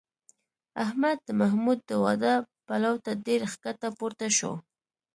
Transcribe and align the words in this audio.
احمد 0.83 1.17
د 1.27 1.29
محمود 1.41 1.79
د 1.89 1.91
واده 2.03 2.33
پلو 2.67 2.93
ته 3.05 3.11
ډېر 3.25 3.41
ښکته 3.53 3.89
پورته 3.97 4.27
شو 4.37 4.53